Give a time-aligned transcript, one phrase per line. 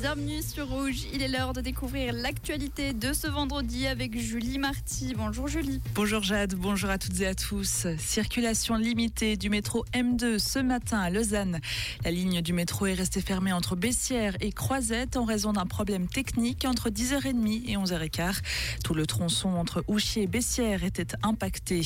[0.00, 1.06] bienvenue sur Rouge.
[1.12, 5.14] Il est l'heure de découvrir l'actualité de ce vendredi avec Julie Marty.
[5.16, 5.80] Bonjour Julie.
[5.94, 7.88] Bonjour Jade, bonjour à toutes et à tous.
[7.98, 11.58] Circulation limitée du métro M2 ce matin à Lausanne.
[12.04, 16.06] La ligne du métro est restée fermée entre Bessières et Croisette en raison d'un problème
[16.06, 18.38] technique entre 10h30 et 11h15.
[18.84, 21.80] Tout le tronçon entre Ouchier et Bessières était impacté.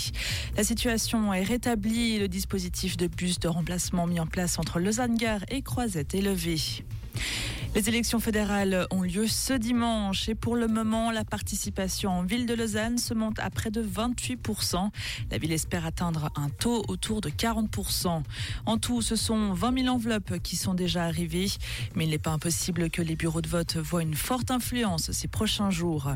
[0.56, 5.44] La situation est rétablie le dispositif de bus de remplacement mis en place entre Lausanne-Gare
[5.48, 6.58] et Croisette est levé.
[7.74, 12.44] Les élections fédérales ont lieu ce dimanche et pour le moment, la participation en ville
[12.44, 14.90] de Lausanne se monte à près de 28%.
[15.30, 18.22] La ville espère atteindre un taux autour de 40%.
[18.66, 21.48] En tout, ce sont 20 000 enveloppes qui sont déjà arrivées,
[21.94, 25.28] mais il n'est pas impossible que les bureaux de vote voient une forte influence ces
[25.28, 26.12] prochains jours.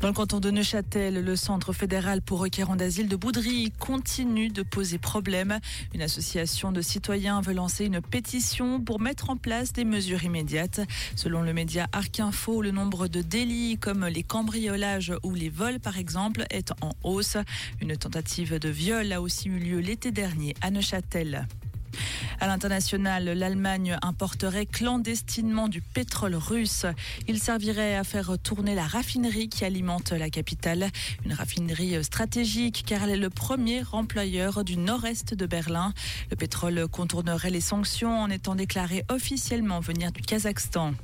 [0.00, 4.62] Dans le canton de Neuchâtel, le Centre fédéral pour requérants d'asile de Boudry continue de
[4.62, 5.58] poser problème.
[5.94, 10.80] Une association de citoyens veut lancer une pétition pour mettre en place des mesures immédiates.
[11.16, 15.80] Selon le média Arc Info, le nombre de délits comme les cambriolages ou les vols
[15.80, 17.36] par exemple est en hausse.
[17.80, 21.46] Une tentative de viol a aussi eu lieu l'été dernier à Neuchâtel.
[22.40, 26.86] À l'international, l'Allemagne importerait clandestinement du pétrole russe.
[27.28, 30.90] Il servirait à faire tourner la raffinerie qui alimente la capitale.
[31.24, 35.92] Une raffinerie stratégique car elle est le premier employeur du nord-est de Berlin.
[36.30, 40.94] Le pétrole contournerait les sanctions en étant déclaré officiellement venir du Kazakhstan.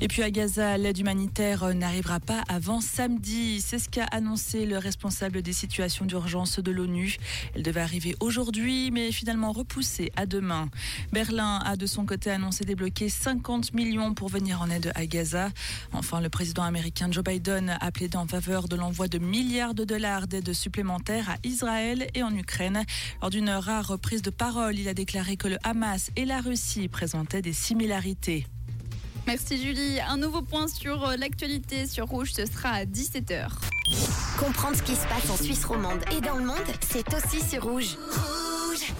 [0.00, 3.60] Et puis à Gaza, l'aide humanitaire n'arrivera pas avant samedi.
[3.60, 7.16] C'est ce qu'a annoncé le responsable des situations d'urgence de l'ONU.
[7.54, 10.68] Elle devait arriver aujourd'hui, mais finalement repoussée à demain.
[11.12, 15.50] Berlin a de son côté annoncé débloquer 50 millions pour venir en aide à Gaza.
[15.92, 19.84] Enfin, le président américain Joe Biden a plaidé en faveur de l'envoi de milliards de
[19.84, 22.84] dollars d'aide supplémentaires à Israël et en Ukraine.
[23.20, 26.88] Lors d'une rare reprise de parole, il a déclaré que le Hamas et la Russie
[26.88, 28.46] présentaient des similarités.
[29.26, 30.00] Merci Julie.
[30.00, 33.48] Un nouveau point sur euh, l'actualité sur Rouge, ce sera à 17h.
[34.38, 37.62] Comprendre ce qui se passe en Suisse romande et dans le monde, c'est aussi sur
[37.64, 37.96] Rouge.
[38.10, 38.92] Rouge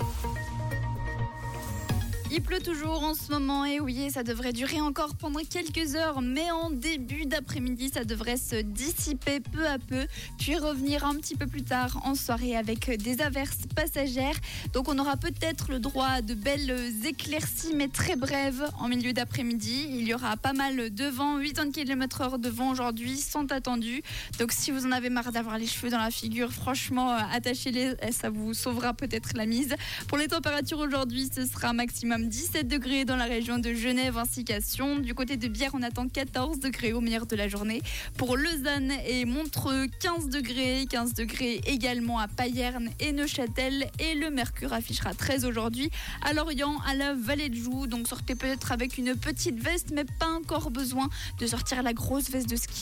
[2.35, 6.23] il pleut toujours en ce moment et oui, ça devrait durer encore pendant quelques heures,
[6.23, 10.07] mais en début d'après-midi, ça devrait se dissiper peu à peu,
[10.39, 14.37] puis revenir un petit peu plus tard en soirée avec des averses passagères.
[14.73, 19.13] Donc on aura peut-être le droit à de belles éclaircies, mais très brèves en milieu
[19.13, 19.89] d'après-midi.
[19.91, 24.03] Il y aura pas mal de vent, 80 km/h de vent aujourd'hui sont attendus.
[24.39, 28.31] Donc si vous en avez marre d'avoir les cheveux dans la figure, franchement, attachez-les, ça
[28.31, 29.75] vous sauvera peut-être la mise.
[30.09, 31.75] Pour les températures aujourd'hui, ce sera
[32.23, 34.99] maximum 17 degrés dans la région de Genève ainsi qu'à Sion.
[34.99, 37.83] Du côté de Bière, on attend 14 degrés au meilleur de la journée.
[38.17, 40.87] Pour Lausanne et Montreux, 15 degrés.
[40.91, 43.89] 15 degrés également à Payerne et Neuchâtel.
[43.99, 45.91] Et le mercure affichera 13 aujourd'hui
[46.23, 47.87] à Lorient, à la Vallée de Joux.
[47.87, 52.31] Donc sortez peut-être avec une petite veste, mais pas encore besoin de sortir la grosse
[52.31, 52.73] veste de ski.